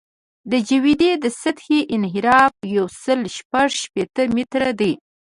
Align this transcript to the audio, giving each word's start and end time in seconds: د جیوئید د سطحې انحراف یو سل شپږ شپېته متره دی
د 0.51 0.53
جیوئید 0.67 1.01
د 1.21 1.25
سطحې 1.41 1.79
انحراف 1.95 2.53
یو 2.75 2.85
سل 3.03 3.19
شپږ 3.37 3.69
شپېته 3.83 4.23
متره 4.35 4.71
دی 4.79 4.91